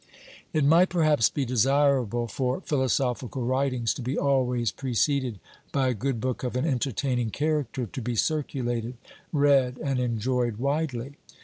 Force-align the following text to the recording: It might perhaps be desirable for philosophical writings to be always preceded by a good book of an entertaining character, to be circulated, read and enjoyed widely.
It 0.51 0.65
might 0.65 0.89
perhaps 0.89 1.29
be 1.29 1.45
desirable 1.45 2.25
for 2.25 2.61
philosophical 2.61 3.43
writings 3.45 3.93
to 3.93 4.01
be 4.01 4.17
always 4.17 4.71
preceded 4.71 5.39
by 5.71 5.89
a 5.89 5.93
good 5.93 6.19
book 6.19 6.43
of 6.43 6.55
an 6.55 6.65
entertaining 6.65 7.29
character, 7.29 7.85
to 7.85 8.01
be 8.01 8.15
circulated, 8.15 8.97
read 9.31 9.77
and 9.77 9.99
enjoyed 9.99 10.57
widely. 10.57 11.17